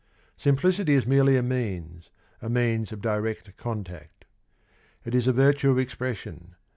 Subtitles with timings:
[0.35, 2.09] Simplicity is merely a means,
[2.41, 4.25] a means of direct contact.
[5.05, 6.55] It is a virtue of expression.